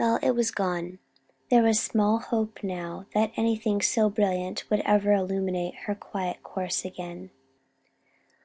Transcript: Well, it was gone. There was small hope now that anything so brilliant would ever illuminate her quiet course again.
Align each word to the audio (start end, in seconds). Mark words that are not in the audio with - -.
Well, 0.00 0.16
it 0.20 0.32
was 0.32 0.50
gone. 0.50 0.98
There 1.48 1.62
was 1.62 1.78
small 1.78 2.18
hope 2.18 2.64
now 2.64 3.06
that 3.14 3.30
anything 3.36 3.80
so 3.82 4.10
brilliant 4.10 4.68
would 4.68 4.80
ever 4.80 5.12
illuminate 5.12 5.76
her 5.86 5.94
quiet 5.94 6.42
course 6.42 6.84
again. 6.84 7.30